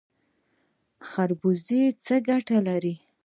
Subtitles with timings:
[1.07, 2.93] خربوزه څه ګټه لري؟